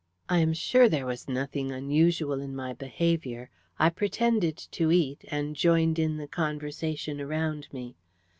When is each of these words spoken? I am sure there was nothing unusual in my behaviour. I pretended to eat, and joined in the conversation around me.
I 0.27 0.39
am 0.39 0.51
sure 0.55 0.89
there 0.89 1.05
was 1.05 1.27
nothing 1.29 1.71
unusual 1.71 2.41
in 2.41 2.55
my 2.55 2.73
behaviour. 2.73 3.51
I 3.77 3.91
pretended 3.91 4.57
to 4.57 4.91
eat, 4.91 5.23
and 5.27 5.55
joined 5.55 5.99
in 5.99 6.17
the 6.17 6.27
conversation 6.27 7.21
around 7.21 7.67
me. 7.71 7.93